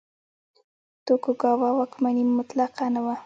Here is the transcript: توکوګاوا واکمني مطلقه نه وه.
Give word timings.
توکوګاوا 1.05 1.69
واکمني 1.77 2.23
مطلقه 2.37 2.85
نه 2.93 3.01
وه. 3.05 3.15